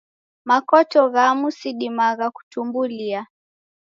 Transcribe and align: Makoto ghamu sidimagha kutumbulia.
Makoto 0.49 0.99
ghamu 1.13 1.47
sidimagha 1.57 2.27
kutumbulia. 2.35 3.21